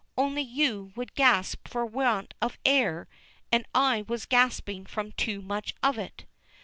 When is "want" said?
1.85-2.33